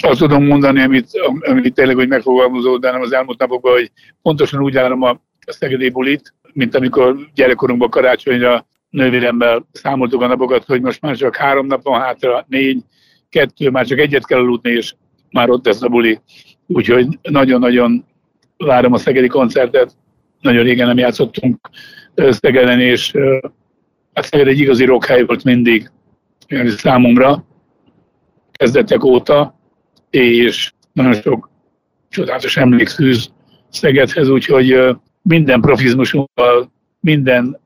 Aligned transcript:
azt 0.00 0.18
tudom 0.18 0.44
mondani, 0.44 0.82
amit, 0.82 1.06
amit 1.40 1.74
tényleg 1.74 1.96
hogy 1.96 2.08
megfogalmazódnám 2.08 3.00
az 3.00 3.12
elmúlt 3.12 3.38
napokban, 3.38 3.72
hogy 3.72 3.90
pontosan 4.22 4.62
úgy 4.62 4.74
várom 4.74 5.02
a 5.02 5.20
Szegedi 5.46 5.90
bulit, 5.90 6.34
mint 6.52 6.74
amikor 6.74 7.16
gyerekkorunkban 7.34 7.90
karácsonyra 7.90 8.66
nővéremmel 8.90 9.66
számoltuk 9.72 10.22
a 10.22 10.26
napokat, 10.26 10.64
hogy 10.64 10.80
most 10.80 11.00
már 11.00 11.16
csak 11.16 11.36
három 11.36 11.66
nap 11.66 11.82
van 11.82 12.00
hátra, 12.00 12.44
négy, 12.48 12.82
kettő, 13.28 13.70
már 13.70 13.86
csak 13.86 13.98
egyet 13.98 14.26
kell 14.26 14.38
aludni, 14.38 14.70
és 14.70 14.94
már 15.30 15.50
ott 15.50 15.66
lesz 15.66 15.82
a 15.82 15.88
buli. 15.88 16.18
Úgyhogy 16.66 17.18
nagyon-nagyon 17.22 18.04
várom 18.56 18.92
a 18.92 18.98
szegedi 18.98 19.26
koncertet. 19.26 19.92
Nagyon 20.40 20.62
régen 20.62 20.86
nem 20.86 20.98
játszottunk 20.98 21.70
Szegeden, 22.14 22.80
és 22.80 23.14
a 24.12 24.22
Szeged 24.22 24.46
egy 24.46 24.58
igazi 24.58 24.84
rockhely 24.84 25.24
volt 25.24 25.44
mindig 25.44 25.90
számomra, 26.66 27.44
kezdetek 28.52 29.04
óta, 29.04 29.59
és 30.10 30.72
nagyon 30.92 31.14
sok 31.14 31.50
csodálatos 32.08 32.56
emlék 32.56 32.88
fűz 32.88 33.30
Szegedhez, 33.68 34.28
úgyhogy 34.28 34.76
minden 35.22 35.60
profizmusunkkal, 35.60 36.72
minden, 37.00 37.60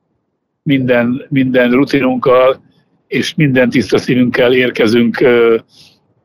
minden, 0.63 1.27
minden 1.29 1.71
rutinunkkal 1.71 2.63
és 3.07 3.35
minden 3.35 3.71
tiszta 3.71 3.99
szívünkkel 3.99 4.55
érkezünk, 4.55 5.25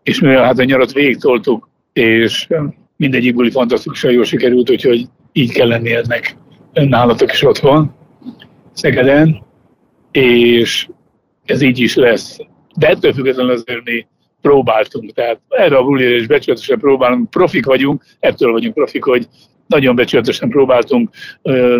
és 0.03 0.20
mivel 0.20 0.44
hát 0.44 0.59
a 0.59 0.63
nyarat 0.63 0.94
végigtoltuk, 0.94 1.70
és 1.94 2.47
mindegyik 2.95 3.36
buli 3.36 3.52
fantasztikusan 3.52 4.11
jól 4.11 4.23
sikerült, 4.23 4.70
úgyhogy 4.70 5.05
így 5.31 5.52
kell 5.52 5.67
lenni 5.67 5.94
ennek 5.94 6.36
nálatok 6.73 7.31
is 7.31 7.44
otthon, 7.44 7.97
Szegeden, 8.73 9.44
és 10.11 10.88
ez 11.45 11.61
így 11.61 11.80
is 11.80 11.95
lesz. 11.95 12.38
De 12.75 12.88
ettől 12.88 13.13
függetlenül 13.13 13.52
azért 13.52 13.83
mi 13.83 14.05
próbáltunk, 14.41 15.13
tehát 15.13 15.39
erre 15.49 15.77
a 15.77 15.84
bulira 15.84 16.16
is 16.16 16.27
becsületesen 16.27 16.80
próbálunk, 16.80 17.30
profik 17.30 17.66
vagyunk, 17.66 18.03
ettől 18.20 18.52
vagyunk 18.52 18.73
profik, 18.73 19.03
hogy 19.03 19.27
nagyon 19.70 19.96
becsületesen 19.96 20.50
próbáltunk, 20.50 21.09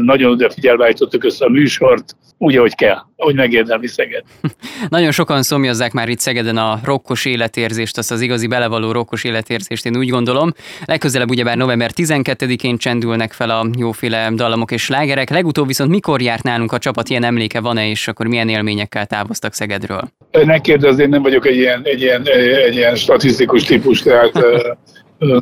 nagyon 0.02 0.32
odafigyelve 0.32 0.84
állítottuk 0.84 1.23
össze 1.23 1.45
a 1.45 1.50
műsort, 1.50 2.16
úgy, 2.38 2.56
ahogy 2.56 2.76
kell, 2.76 2.98
ahogy 3.16 3.36
megérdemli 3.36 3.88
Szeged. 3.88 4.23
Nagyon 4.90 5.12
sokan 5.12 5.44
szomjazzák 5.44 5.92
már 5.92 6.09
itt 6.09 6.20
Szegeden 6.20 6.58
a 6.58 6.80
rokkos 6.84 7.26
életérzést, 7.26 7.98
azt 7.98 8.12
az 8.12 8.22
igazi 8.22 8.48
belevaló 8.48 8.92
rokkos 8.92 9.23
életérzést, 9.23 9.86
én 9.86 9.98
úgy 9.98 10.09
gondolom. 10.09 10.54
Legközelebb 10.86 11.30
ugyebár 11.30 11.58
november 11.58 11.92
12-én 11.96 12.78
csendülnek 12.78 13.31
fel 13.31 13.50
a 13.50 13.70
jóféle 13.78 14.31
dallamok 14.36 14.72
és 14.72 14.84
slágerek. 14.84 15.30
Legutóbb 15.30 15.68
viszont 15.68 15.90
mikor 15.90 16.22
járt 16.22 16.44
nálunk 16.44 16.72
a 16.72 16.78
csapat, 16.78 17.09
ilyen 17.09 17.24
emléke 17.24 17.59
van-e, 17.59 17.90
és 17.90 18.08
akkor 18.08 18.28
milyen 18.28 18.50
élményekkel 18.50 19.06
távoztak 19.06 19.53
Szegedről? 19.53 20.02
Ne 20.31 20.59
kérdezz, 20.59 21.00
én 21.00 21.09
nem 21.09 21.22
vagyok 21.22 21.48
egy 21.48 21.58
ilyen, 21.58 21.81
egy 21.84 22.02
ilyen, 22.02 22.28
egy 22.66 22.76
ilyen 22.76 22.96
statisztikus 22.96 23.64
típus, 23.64 24.02
tehát 24.02 24.31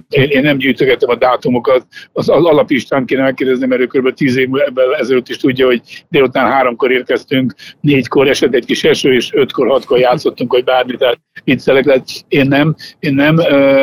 én, 0.09 0.30
én 0.30 0.42
nem 0.42 0.58
gyűjtögetem 0.58 1.09
a 1.09 1.16
dátumokat, 1.16 1.86
az, 2.14 2.30
az 2.30 2.45
alapistán 2.45 3.06
kéne 3.06 3.22
megkérdezni, 3.22 3.66
mert 3.66 3.81
ő 3.81 3.86
kb. 3.86 4.14
tíz 4.14 4.38
évvel 4.38 4.95
ezelőtt 5.00 5.30
is 5.30 5.38
tudja, 5.38 5.66
hogy 5.66 5.81
délután 6.09 6.52
háromkor 6.52 6.92
érkeztünk, 6.92 7.53
négykor 7.81 8.28
esett 8.28 8.53
egy 8.53 8.66
kis 8.66 8.83
eső, 8.83 9.14
és 9.14 9.33
ötkor, 9.33 9.67
hatkor 9.67 10.00
játszottunk, 10.00 10.52
hogy 10.52 10.64
bármi, 10.64 10.98
tehát 10.98 11.20
viccelek 11.44 11.86
lett. 11.86 12.05
Én 12.28 12.48
nem, 12.48 12.75
én 13.00 13.14
nem, 13.14 13.36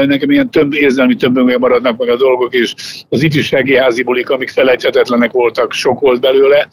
nekem 0.07 0.31
ilyen 0.31 0.51
több 0.51 0.73
érzelmi 0.73 1.15
többöngben 1.15 1.59
maradnak 1.59 1.99
meg 1.99 2.09
a 2.09 2.17
dolgok, 2.17 2.55
és 2.55 2.75
az 3.09 3.23
ifjúsági 3.23 3.77
házi 3.77 4.03
bulik, 4.03 4.31
amik 4.31 4.49
felejthetetlenek 4.49 5.33
voltak, 5.33 5.73
sok 5.73 6.01
volt 6.01 6.21
belőle, 6.21 6.69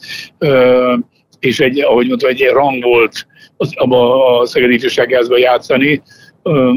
és 1.39 1.59
egy, 1.59 1.79
ahogy 1.79 2.07
mondtam, 2.07 2.29
egy 2.29 2.49
rang 2.53 2.83
volt 2.83 3.27
az, 3.57 3.71
a, 3.75 4.39
a 4.39 4.45
Szegedi 4.45 4.73
Ifjúsági 4.73 5.13
Házban 5.13 5.39
játszani, 5.39 6.01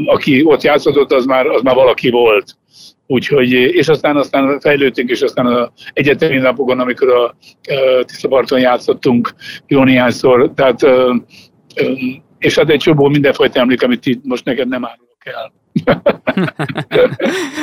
aki 0.05 0.43
ott 0.43 0.61
játszott, 0.61 1.11
az 1.11 1.25
már, 1.25 1.45
az 1.45 1.61
már 1.61 1.75
valaki 1.75 2.09
volt. 2.09 2.55
Úgyhogy, 3.07 3.51
és 3.51 3.87
aztán, 3.87 4.15
aztán 4.15 4.59
fejlődtünk, 4.59 5.09
és 5.09 5.21
aztán 5.21 5.45
az 5.45 5.69
egyetemi 5.93 6.37
napokon, 6.37 6.79
amikor 6.79 7.09
a 7.09 7.35
Tiszaparton 8.03 8.59
játszottunk 8.59 9.33
jó 9.67 9.83
néhányszor, 9.83 10.51
tehát 10.55 10.79
és 12.37 12.55
hát 12.55 12.69
egy 12.69 12.79
csomó 12.79 13.07
mindenfajta 13.07 13.59
emlék, 13.59 13.83
amit 13.83 14.05
itt 14.05 14.23
most 14.23 14.45
neked 14.45 14.67
nem 14.67 14.85
árulok 14.85 15.25
el. 15.25 15.53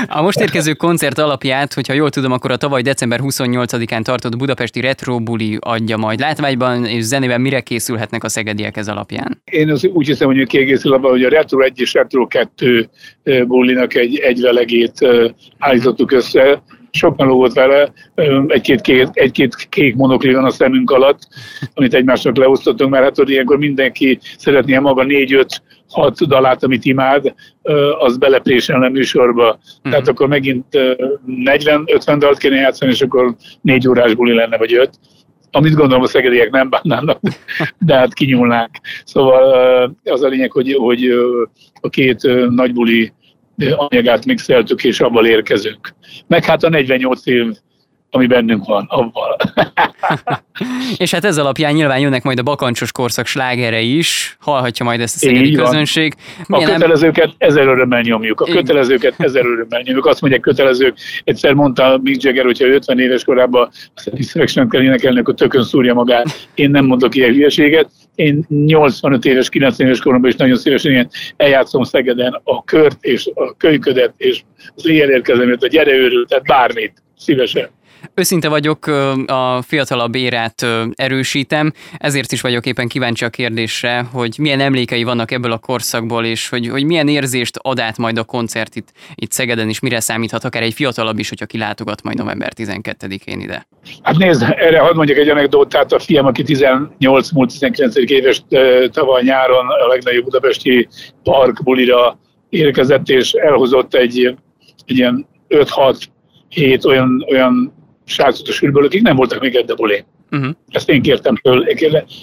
A 0.09 0.23
most 0.23 0.41
érkező 0.41 0.73
koncert 0.73 1.19
alapját, 1.19 1.75
hogyha 1.75 1.93
jól 1.93 2.11
tudom, 2.11 2.33
akkor 2.33 2.51
a 2.51 2.57
tavaly 2.57 2.83
december 2.83 3.21
28-án 3.23 4.03
tartott 4.03 4.37
budapesti 4.37 4.81
Retro 4.81 5.19
Buli 5.19 5.57
adja 5.61 5.97
majd. 5.97 6.19
Látványban 6.19 6.85
és 6.85 7.03
zenében 7.03 7.41
mire 7.41 7.61
készülhetnek 7.61 8.25
a 8.25 8.29
szegediek 8.29 8.77
ez 8.77 8.89
alapján? 8.89 9.43
Én 9.45 9.71
az 9.71 9.87
úgy 9.87 10.07
hiszem, 10.07 10.27
hogy 10.27 10.47
kiegészül 10.47 10.93
abban, 10.93 11.11
hogy 11.11 11.25
a 11.25 11.29
Retro 11.29 11.61
1 11.61 11.81
és 11.81 11.93
Retro 11.93 12.27
2 12.27 12.89
bulinak 13.47 13.95
egy, 13.95 14.19
egy 14.19 14.41
velegét 14.41 15.09
állítottuk 15.59 16.13
össze, 16.13 16.63
sokan 16.93 17.27
lógott 17.27 17.53
vele, 17.53 17.93
egy-két 18.47 18.81
kék, 18.81 19.09
egy-két 19.13 19.55
kék 19.69 19.95
monokli 19.95 20.33
van 20.33 20.45
a 20.45 20.51
szemünk 20.51 20.91
alatt, 20.91 21.19
amit 21.75 21.95
egymásnak 21.95 22.37
leosztottunk, 22.37 22.91
mert 22.91 23.05
hát 23.05 23.17
hogy 23.17 23.31
ilyenkor 23.31 23.59
mindenki 23.59 24.19
szeretné 24.37 24.79
maga 24.79 25.03
négy-öt 25.03 25.63
hat 25.89 26.27
dalát, 26.27 26.65
amit 26.65 26.85
imád, 26.85 27.35
az 27.99 28.17
belepréselne 28.17 28.89
műsorba. 28.89 29.45
Uh-huh. 29.45 29.91
Tehát 29.91 30.09
akkor 30.09 30.29
megint 30.29 30.67
40-50 31.27 32.17
dalt 32.19 32.39
kéne 32.39 32.57
játszani, 32.57 32.91
és 32.91 33.01
akkor 33.01 33.35
négy 33.61 33.89
órás 33.89 34.15
buli 34.15 34.35
lenne, 34.35 34.57
vagy 34.57 34.75
öt 34.75 34.91
amit 35.55 35.75
gondolom 35.75 36.03
a 36.03 36.07
szegediek 36.07 36.51
nem 36.51 36.71
bánnának, 36.71 37.21
de 37.87 37.95
hát 37.95 38.15
kinyúlnák. 38.15 38.81
Szóval 39.05 39.97
az 40.05 40.23
a 40.23 40.29
lényeg, 40.29 40.53
hogy, 40.53 40.73
hogy 40.73 41.11
a 41.81 41.89
két 41.89 42.23
nagybuli 42.49 43.13
anyagát 43.57 44.25
mixeltük, 44.25 44.85
és 44.85 45.01
abban 45.01 45.27
érkezünk. 45.27 45.95
Meg 46.27 46.45
hát 46.45 46.63
a 46.63 46.69
48 46.69 47.27
év 47.27 47.57
ami 48.15 48.27
bennünk 48.27 48.65
van, 48.65 48.87
avval. 48.89 49.37
és 50.97 51.11
hát 51.11 51.25
ez 51.25 51.39
alapján 51.39 51.73
nyilván 51.75 51.99
jönnek 51.99 52.23
majd 52.23 52.39
a 52.39 52.43
bakancsos 52.43 52.93
korszak 52.93 53.27
slágere 53.27 53.81
is, 53.81 54.37
hallhatja 54.41 54.85
majd 54.85 55.01
ezt 55.01 55.15
a 55.15 55.19
szegedi 55.19 55.47
Így 55.47 55.57
közönség. 55.57 56.15
Milyen 56.47 56.71
a 56.71 56.73
kötelezőket 56.73 57.25
nem... 57.25 57.35
ezer 57.39 57.67
örömmel 57.67 58.01
nyomjuk, 58.01 58.41
a 58.41 58.45
kötelezőket 58.45 59.15
ezer 59.17 59.45
örömmel 59.45 59.81
nyomjuk. 59.81 60.07
Azt 60.07 60.21
mondják 60.21 60.43
kötelezők, 60.43 60.97
egyszer 61.25 61.53
mondta 61.53 62.01
Mick 62.03 62.23
Jagger, 62.23 62.45
hogyha 62.45 62.67
50 62.67 62.99
éves 62.99 63.25
korában 63.25 63.69
a 63.95 64.01
Satisfaction 64.01 64.69
kell 64.69 64.83
énekelni, 64.83 65.19
akkor 65.19 65.35
tökön 65.35 65.65
szúrja 65.65 65.95
magát. 65.95 66.49
Én 66.55 66.71
nem 66.71 66.85
mondok 66.85 67.15
ilyen 67.15 67.33
hülyeséget. 67.33 67.91
Én 68.15 68.47
85 68.49 69.25
éves, 69.25 69.49
90 69.49 69.87
éves 69.87 70.01
koromban 70.01 70.31
is 70.31 70.37
nagyon 70.37 70.57
szívesen 70.57 70.93
ilyen 70.93 71.11
eljátszom 71.37 71.83
Szegeden 71.83 72.41
a 72.45 72.65
kört 72.65 73.05
és 73.05 73.31
a 73.35 73.57
kölyködet 73.57 74.15
és 74.17 74.43
az 74.75 74.87
éjjel 74.87 75.11
érkezemet, 75.11 75.63
a 75.63 75.67
gyere 75.67 75.93
tehát 76.29 76.45
bármit 76.45 77.03
szívesen. 77.17 77.69
Őszinte 78.15 78.49
vagyok, 78.49 78.87
a 79.27 79.63
fiatalabb 79.63 80.15
érát 80.15 80.67
erősítem, 80.95 81.73
ezért 81.99 82.33
is 82.33 82.41
vagyok 82.41 82.67
éppen 82.67 82.89
kíváncsi 82.89 83.25
a 83.25 83.29
kérdésre, 83.29 84.07
hogy 84.13 84.35
milyen 84.39 84.61
emlékei 84.61 85.05
vannak 85.05 85.31
ebből 85.31 85.53
a 85.53 85.59
korszakból, 85.59 86.25
és 86.25 86.49
hogy, 86.49 86.69
hogy 86.69 86.85
milyen 86.85 87.09
érzést 87.09 87.57
ad 87.57 87.79
át 87.79 87.99
majd 87.99 88.19
a 88.19 88.25
koncert 88.25 88.77
itt, 88.77 88.89
itt 89.15 89.31
Szegeden, 89.31 89.69
és 89.69 89.81
mire 89.81 90.01
számíthat 90.01 90.45
akár 90.45 90.63
egy 90.63 90.75
fiatalabb 90.75 91.19
is, 91.19 91.29
hogyha 91.29 91.47
kilátogat 91.47 92.03
majd 92.03 92.19
november 92.19 92.53
12-én 92.57 93.41
ide. 93.41 93.67
Hát 94.03 94.17
nézd, 94.17 94.43
erre 94.43 94.79
hadd 94.79 94.97
mondjak 94.97 95.19
egy 95.19 95.29
anekdótát, 95.29 95.93
a 95.93 95.99
fiam, 95.99 96.27
aki 96.27 96.43
18 96.43 97.31
múlt 97.31 97.51
19. 97.51 97.95
éves 97.97 98.43
tavaly 98.91 99.23
nyáron 99.23 99.67
a 99.85 99.87
legnagyobb 99.87 100.25
budapesti 100.25 100.89
park 101.23 101.63
bulira 101.63 102.19
érkezett, 102.49 103.09
és 103.09 103.33
elhozott 103.33 103.95
egy, 103.95 104.37
egy 104.87 104.99
ilyen 104.99 105.27
5-6 105.49 106.03
hét 106.49 106.85
olyan, 106.85 107.25
olyan 107.31 107.73
srácot 108.13 108.49
a 108.49 108.53
sűrből, 108.53 108.85
akik 108.85 109.03
nem 109.03 109.17
voltak 109.17 109.41
még 109.41 109.55
Eddebulén. 109.55 110.05
Uh-huh. 110.31 110.55
Ezt 110.69 110.89
én 110.89 111.03
kértem 111.03 111.37
föl, 111.37 111.65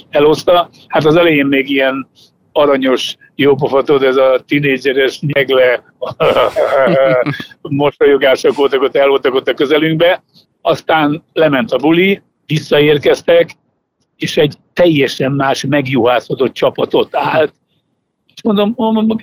elhozta. 0.10 0.70
Hát 0.88 1.06
az 1.06 1.16
elején 1.16 1.46
még 1.46 1.70
ilyen 1.70 2.08
aranyos, 2.52 3.16
jópofatod, 3.36 4.04
ez 4.04 4.16
a 4.16 4.44
tinédzseres 4.48 5.20
nyegle 5.20 5.84
mosolyogások 7.62 8.56
voltak 8.56 8.82
ott, 8.82 8.96
el 8.96 9.08
voltak 9.08 9.34
ott 9.34 9.48
a 9.48 9.54
közelünkbe. 9.54 10.24
Aztán 10.62 11.24
lement 11.34 11.72
a 11.72 11.78
buli, 11.78 12.22
visszaérkeztek, 12.46 13.50
és 14.18 14.38
egy 14.38 14.56
teljesen 14.74 15.32
más 15.32 15.66
megjuhászodott 15.66 16.54
csapatot 16.54 17.16
állt. 17.16 17.54
És 18.36 18.44
mondom, 18.44 18.74
mondom 18.76 19.18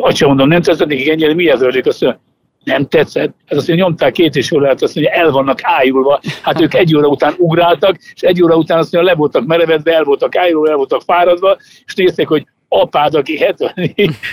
azt 0.00 0.16
sem 0.16 0.28
mondom, 0.28 0.48
nem 0.48 0.62
tetszett 0.62 0.88
nekik 0.88 1.08
ennyire, 1.08 1.34
mi 1.34 1.50
ez 1.50 1.62
Azt 1.62 2.00
mondja, 2.00 2.20
nem 2.68 2.86
tetszett. 2.86 3.34
Ez 3.46 3.56
azt 3.56 3.68
mondja, 3.68 3.84
nyomták 3.84 4.12
két 4.12 4.36
és 4.36 4.52
órát, 4.52 4.82
azt 4.82 4.94
mondja, 4.94 5.14
el 5.14 5.30
vannak 5.30 5.58
ájulva. 5.62 6.20
Hát 6.42 6.60
ők 6.60 6.74
egy 6.74 6.96
óra 6.96 7.06
után 7.08 7.34
ugráltak, 7.36 7.96
és 8.14 8.20
egy 8.20 8.42
óra 8.42 8.56
után 8.56 8.78
azt 8.78 8.92
mondja, 8.92 9.12
le 9.12 9.18
voltak 9.18 9.46
merevedve, 9.46 9.94
el 9.94 10.04
voltak 10.04 10.36
ájulva, 10.36 10.70
el 10.70 10.76
voltak 10.76 11.02
fáradva, 11.02 11.56
és 11.86 11.94
nézték, 11.94 12.28
hogy 12.28 12.46
apád, 12.68 13.14
aki 13.14 13.38
70, 13.38 13.72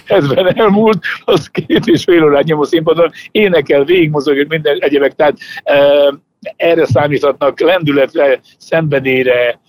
70 0.06 0.56
elmúlt, 0.56 1.00
az 1.26 1.48
két 1.48 1.86
és 1.86 2.04
fél 2.04 2.24
órát 2.24 2.44
nyom 2.44 2.60
a 2.60 2.66
színpadon, 2.66 3.12
énekel, 3.32 3.84
végigmozog, 3.84 4.46
minden 4.48 4.78
egyebek, 4.80 5.16
tehát 5.16 5.38
e, 5.64 6.14
erre 6.56 6.86
számíthatnak 6.86 7.60
lendületre, 7.60 8.40
szenvedélyre, 8.58 9.60
mm, 9.60 9.65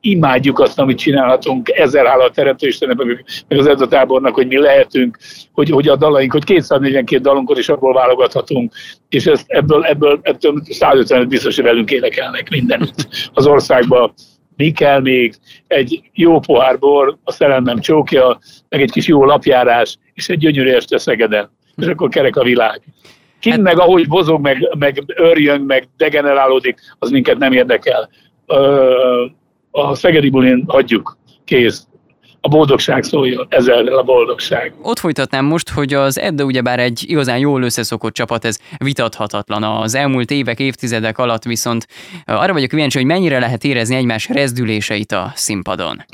imádjuk 0.00 0.58
azt, 0.58 0.78
amit 0.78 0.98
csinálhatunk, 0.98 1.68
ezer 1.68 2.06
hála 2.06 2.24
a 2.24 2.30
teremtőistennek, 2.30 2.96
meg, 2.96 3.24
meg 3.48 3.58
az 3.58 3.66
eddatábornak, 3.66 4.34
hogy 4.34 4.46
mi 4.46 4.58
lehetünk, 4.58 5.18
hogy, 5.52 5.70
hogy 5.70 5.88
a 5.88 5.96
dalaink, 5.96 6.32
hogy 6.32 6.44
242 6.44 7.22
dalunkot 7.22 7.58
is 7.58 7.68
abból 7.68 7.92
válogathatunk, 7.92 8.72
és 9.08 9.26
ezt, 9.26 9.44
ebből, 9.46 9.84
ebből, 9.84 10.20
ebből 10.22 10.62
150 10.64 11.28
biztos, 11.28 11.54
hogy 11.54 11.64
velünk 11.64 11.90
énekelnek 11.90 12.50
mindenütt 12.50 13.08
az 13.32 13.46
országban. 13.46 14.12
Mi 14.56 14.70
kell 14.70 15.00
még? 15.00 15.34
Egy 15.66 16.10
jó 16.12 16.40
pohár 16.40 16.78
bor, 16.78 17.16
a 17.24 17.32
szerelmem 17.32 17.80
csókja, 17.80 18.38
meg 18.68 18.82
egy 18.82 18.90
kis 18.90 19.06
jó 19.06 19.24
lapjárás, 19.24 19.98
és 20.12 20.28
egy 20.28 20.38
gyönyörű 20.38 20.70
este 20.70 20.98
Szegeden. 20.98 21.50
És 21.76 21.86
akkor 21.86 22.08
kerek 22.08 22.36
a 22.36 22.42
világ. 22.42 22.82
Ki 23.44 23.50
hát... 23.50 23.60
meg 23.60 23.78
ahogy 23.78 24.08
bozog, 24.08 24.40
meg, 24.40 24.76
meg 24.78 25.02
örjön, 25.16 25.60
meg 25.60 25.88
degenerálódik, 25.96 26.78
az 26.98 27.10
minket 27.10 27.38
nem 27.38 27.52
érdekel. 27.52 28.08
A 29.70 29.94
Szegedi 29.94 30.30
bulin 30.30 30.64
hagyjuk, 30.66 31.16
kész 31.44 31.86
a 32.44 32.48
boldogság 32.48 33.02
szóljon, 33.02 33.46
ezzel 33.48 33.86
a 33.86 34.02
boldogság. 34.02 34.74
Ott 34.82 34.98
folytatnám 34.98 35.44
most, 35.44 35.70
hogy 35.70 35.94
az 35.94 36.18
Edda 36.18 36.44
ugyebár 36.44 36.78
egy 36.78 37.04
igazán 37.06 37.38
jól 37.38 37.62
összeszokott 37.62 38.12
csapat, 38.12 38.44
ez 38.44 38.58
vitathatatlan. 38.78 39.62
Az 39.62 39.94
elmúlt 39.94 40.30
évek, 40.30 40.60
évtizedek 40.60 41.18
alatt 41.18 41.42
viszont 41.42 41.86
arra 42.24 42.52
vagyok 42.52 42.68
kíváncsi, 42.68 42.98
hogy 42.98 43.06
mennyire 43.06 43.38
lehet 43.38 43.64
érezni 43.64 43.94
egymás 43.96 44.28
rezdüléseit 44.28 45.12
a 45.12 45.32
színpadon. 45.34 46.04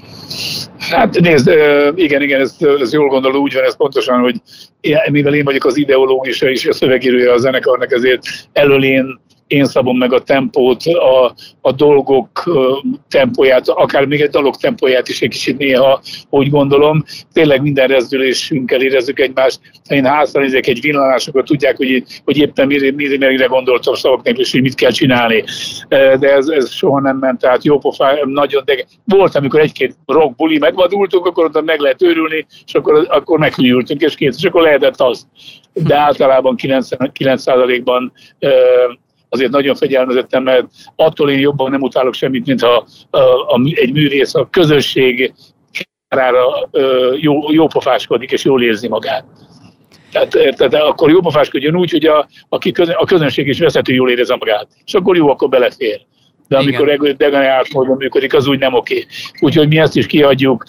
Hát 0.79 1.21
nézd, 1.21 1.49
igen, 1.95 2.23
igen, 2.23 2.41
ez, 2.41 2.57
ez 2.81 2.93
jól 2.93 3.09
gondolom, 3.09 3.43
úgy 3.43 3.55
van 3.55 3.65
ez 3.65 3.77
pontosan, 3.77 4.21
hogy 4.21 4.37
mivel 5.11 5.35
én 5.35 5.45
vagyok 5.45 5.65
az 5.65 5.77
ideológus 5.77 6.41
és 6.41 6.67
a 6.67 6.73
szövegírója 6.73 7.33
a 7.33 7.39
zenekarnak, 7.39 7.93
ezért 7.93 8.23
elől 8.53 8.85
én 8.85 9.21
én 9.51 9.65
szabom 9.65 9.99
meg 9.99 10.13
a 10.13 10.23
tempót, 10.23 10.83
a, 10.85 11.35
a 11.61 11.73
dolgok 11.73 12.51
tempóját, 13.09 13.69
akár 13.69 14.05
még 14.05 14.21
egy 14.21 14.31
dalok 14.31 14.57
tempóját 14.57 15.09
is 15.09 15.23
egy 15.23 15.29
kicsit 15.29 15.59
néha 15.59 16.01
úgy 16.29 16.51
gondolom. 16.51 17.05
Tényleg 17.33 17.63
minden 17.63 17.89
rezdülésünkkel 17.89 18.83
érezzük 18.83 19.21
egymást. 19.21 19.61
Ha 19.89 19.95
én 19.95 20.05
házra 20.05 20.41
nézek 20.41 20.67
egy 20.67 20.81
villanás, 20.81 21.27
akkor 21.27 21.43
tudják, 21.43 21.77
hogy, 21.77 22.05
hogy 22.25 22.37
éppen 22.37 22.67
mire, 22.67 22.93
mire, 22.93 23.29
mire 23.29 23.47
gondoltam 23.47 23.95
szavaknak, 23.95 24.39
és 24.39 24.53
hogy 24.53 24.63
mit 24.63 24.75
kell 24.75 24.91
csinálni. 24.91 25.45
De 25.89 26.33
ez, 26.35 26.49
ez 26.49 26.71
soha 26.71 27.01
nem 27.01 27.17
ment, 27.17 27.41
tehát 27.41 27.65
jó 27.65 27.79
pofá, 27.79 28.19
nagyon, 28.25 28.63
de 28.65 28.85
volt, 29.05 29.35
amikor 29.35 29.61
egy-két 29.61 29.97
rock 30.07 30.37
buli 30.37 30.59
megvadultunk, 30.59 31.27
akkor 31.27 31.45
oda 31.45 31.63
meg 31.63 31.81
lehet 31.81 32.03
őrülni, 32.03 32.47
és 32.67 32.75
akkor, 32.75 33.07
akkor 33.09 33.39
meghűltünk, 33.39 34.01
és 34.01 34.15
kész, 34.15 34.37
és 34.39 34.45
akkor 34.45 34.63
lehetett 34.63 35.01
az. 35.01 35.27
De 35.73 35.97
általában 35.97 36.55
99%-ban 36.63 38.13
azért 39.31 39.51
nagyon 39.51 39.75
fegyelmezettem, 39.75 40.43
mert 40.43 40.67
attól 40.97 41.31
én 41.31 41.39
jobban 41.39 41.71
nem 41.71 41.83
utálok 41.83 42.15
semmit, 42.15 42.47
mint 42.47 42.61
ha 42.61 42.87
a, 43.11 43.19
a, 43.19 43.61
egy 43.75 43.93
művész 43.93 44.35
a 44.35 44.49
közösség 44.51 45.33
kárára 46.09 46.69
jó, 47.17 47.53
jó 47.53 47.67
pofáskodik 47.67 48.31
és 48.31 48.45
jól 48.45 48.63
érzi 48.63 48.89
magát. 48.89 49.25
Tehát, 50.13 50.35
érted, 50.35 50.75
akkor 50.75 51.11
jó 51.11 51.21
pofáskodjon 51.21 51.77
úgy, 51.77 51.91
hogy 51.91 52.07
a, 52.07 52.29
aki 52.49 52.73
közön, 52.73 52.95
a 52.95 53.05
közönség 53.05 53.47
is 53.47 53.59
vezető 53.59 53.93
jól 53.93 54.11
érzi 54.11 54.35
magát. 54.39 54.69
És 54.85 54.95
akkor 54.95 55.17
jó, 55.17 55.29
akkor 55.29 55.49
belefér. 55.49 56.01
De 56.49 56.57
amikor 56.57 57.17
degenerált 57.17 57.73
módon 57.73 57.97
működik, 57.97 58.35
az 58.35 58.47
úgy 58.47 58.59
nem 58.59 58.75
oké. 58.75 59.07
Úgyhogy 59.41 59.69
mi 59.69 59.79
ezt 59.79 59.97
is 59.97 60.07
kiadjuk, 60.07 60.65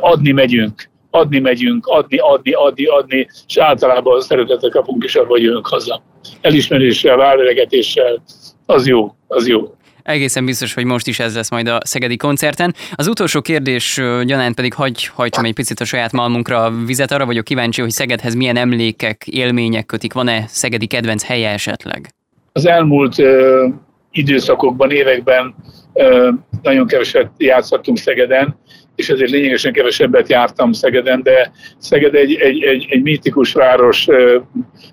adni 0.00 0.32
megyünk 0.32 0.90
adni 1.10 1.38
megyünk, 1.38 1.86
adni, 1.86 2.18
adni, 2.18 2.52
adni, 2.52 2.84
adni, 2.84 3.28
és 3.46 3.56
általában 3.56 4.20
szeretettel 4.20 4.70
kapunk, 4.70 5.04
és 5.04 5.14
abban 5.14 5.40
jövünk 5.40 5.66
haza. 5.66 6.02
Elismeréssel, 6.40 7.16
vállalegetéssel, 7.16 8.22
az 8.66 8.86
jó, 8.86 9.14
az 9.26 9.48
jó. 9.48 9.74
Egészen 10.02 10.44
biztos, 10.44 10.74
hogy 10.74 10.84
most 10.84 11.06
is 11.06 11.18
ez 11.18 11.34
lesz 11.34 11.50
majd 11.50 11.68
a 11.68 11.80
Szegedi 11.84 12.16
koncerten. 12.16 12.74
Az 12.94 13.06
utolsó 13.08 13.40
kérdés 13.40 14.00
gyanánt 14.24 14.54
pedig 14.54 14.74
hagy 14.74 15.06
hajtsam 15.06 15.44
egy 15.44 15.54
picit 15.54 15.80
a 15.80 15.84
saját 15.84 16.12
malmunkra 16.12 16.64
a 16.64 16.72
vizet. 16.86 17.10
Arra 17.12 17.26
vagyok 17.26 17.44
kíváncsi, 17.44 17.80
hogy 17.80 17.90
Szegedhez 17.90 18.34
milyen 18.34 18.56
emlékek, 18.56 19.26
élmények 19.26 19.86
kötik. 19.86 20.12
Van-e 20.12 20.44
Szegedi 20.46 20.86
kedvenc 20.86 21.24
helye 21.24 21.50
esetleg? 21.50 22.14
Az 22.52 22.66
elmúlt 22.66 23.18
ö, 23.18 23.66
időszakokban, 24.10 24.90
években 24.90 25.54
ö, 25.92 26.30
nagyon 26.62 26.86
keveset 26.86 27.30
játszottunk 27.36 27.98
Szegeden, 27.98 28.56
és 29.00 29.08
ezért 29.08 29.30
lényegesen 29.30 29.72
kevesebbet 29.72 30.28
jártam 30.28 30.72
Szegeden, 30.72 31.22
de 31.22 31.52
Szeged 31.78 32.14
egy, 32.14 32.34
egy, 32.34 32.62
egy, 32.62 32.86
egy 32.90 33.02
mítikus 33.02 33.52
város, 33.52 34.06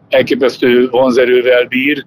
elképesztő 0.09 0.89
vonzerővel 0.89 1.65
bír. 1.65 2.05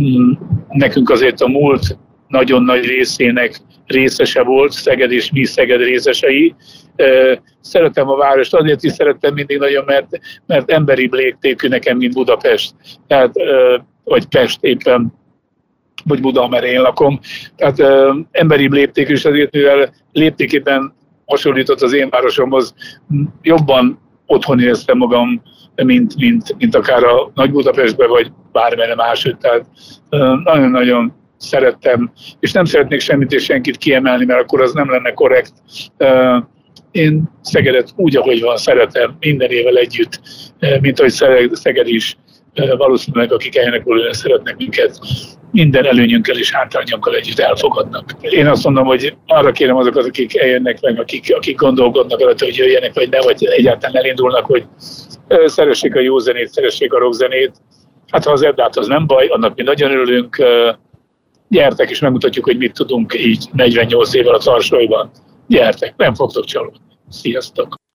Mm, 0.00 0.32
nekünk 0.68 1.10
azért 1.10 1.40
a 1.40 1.48
múlt 1.48 1.98
nagyon 2.28 2.62
nagy 2.62 2.84
részének 2.84 3.60
részese 3.86 4.42
volt, 4.42 4.72
Szeged 4.72 5.12
és 5.12 5.30
mi 5.32 5.44
Szeged 5.44 5.80
részesei. 5.80 6.54
Szeretem 7.60 8.08
a 8.08 8.16
várost, 8.16 8.54
azért 8.54 8.82
is 8.82 8.92
szerettem 8.92 9.34
mindig 9.34 9.58
nagyon, 9.58 9.84
mert, 9.84 10.06
mert 10.46 10.70
emberi 10.70 11.08
léptékű 11.10 11.68
nekem, 11.68 11.96
mint 11.96 12.14
Budapest. 12.14 12.74
Tehát, 13.06 13.34
vagy 14.04 14.26
Pest 14.26 14.58
éppen, 14.62 15.12
vagy 16.04 16.20
Buda, 16.20 16.48
mert 16.48 16.64
én 16.64 16.80
lakom. 16.80 17.20
Tehát 17.56 17.82
emberi 18.30 18.68
léptékű, 18.70 19.12
és 19.12 19.24
azért, 19.24 19.52
mivel 19.52 19.94
léptékében 20.12 20.94
hasonlított 21.26 21.80
az 21.80 21.92
én 21.92 22.08
városomhoz, 22.10 22.74
jobban 23.42 24.00
otthon 24.26 24.60
éreztem 24.60 24.96
magam, 24.96 25.42
mint, 25.74 26.16
mint, 26.16 26.54
mint 26.58 26.74
akár 26.74 27.04
a 27.04 27.30
Nagy 27.34 27.50
Budapestbe, 27.50 28.06
vagy 28.06 28.32
bármelyre 28.52 28.94
máshogy. 28.94 29.36
Tehát 29.36 29.66
nagyon-nagyon 30.44 31.12
szerettem, 31.36 32.12
és 32.40 32.52
nem 32.52 32.64
szeretnék 32.64 33.00
semmit 33.00 33.32
és 33.32 33.44
senkit 33.44 33.76
kiemelni, 33.76 34.24
mert 34.24 34.40
akkor 34.40 34.60
az 34.60 34.72
nem 34.72 34.90
lenne 34.90 35.12
korrekt. 35.12 35.52
Én 36.90 37.22
Szegedet 37.42 37.92
úgy, 37.96 38.16
ahogy 38.16 38.40
van, 38.40 38.56
szeretem 38.56 39.16
minden 39.20 39.50
évvel 39.50 39.76
együtt, 39.76 40.20
mint 40.80 40.98
ahogy 40.98 41.12
Szeged 41.52 41.88
is 41.88 42.16
valószínűleg 42.54 43.32
akik 43.32 43.82
volna 43.84 44.14
szeretnek 44.14 44.56
minket 44.56 44.98
minden 45.50 45.84
előnyünkkel 45.84 46.38
és 46.38 46.52
hátrányunkkal 46.52 47.14
együtt 47.14 47.38
elfogadnak. 47.38 48.14
Én 48.20 48.46
azt 48.46 48.64
mondom, 48.64 48.84
hogy 48.84 49.16
arra 49.26 49.52
kérem 49.52 49.76
azokat, 49.76 50.06
akik 50.06 50.36
eljönnek 50.36 50.80
meg, 50.80 51.00
akik, 51.00 51.34
akik 51.34 51.56
gondolkodnak 51.56 52.20
rajta, 52.20 52.44
hogy 52.44 52.56
jöjjenek, 52.56 52.94
vagy 52.94 53.08
ne, 53.08 53.20
vagy 53.20 53.44
egyáltalán 53.44 53.96
elindulnak, 53.96 54.46
hogy 54.46 54.64
szeressék 55.46 55.94
a 55.94 56.00
jó 56.00 56.18
zenét, 56.18 56.48
szeressék 56.48 56.92
a 56.92 56.98
rockzenét. 56.98 57.52
Hát 58.10 58.24
ha 58.24 58.32
az 58.32 58.42
Eddát 58.42 58.76
az 58.76 58.86
nem 58.86 59.06
baj, 59.06 59.26
annak 59.26 59.56
mi 59.56 59.62
nagyon 59.62 59.90
örülünk. 59.90 60.36
Gyertek 61.48 61.90
és 61.90 62.00
megmutatjuk, 62.00 62.44
hogy 62.44 62.56
mit 62.56 62.72
tudunk 62.72 63.14
így 63.14 63.48
48 63.52 64.14
évvel 64.14 64.34
a 64.34 64.38
tarsolyban. 64.38 65.10
Gyertek, 65.48 65.94
nem 65.96 66.14
fogtok 66.14 66.44
csalódni. 66.44 66.78
Sziasztok! 67.08 67.81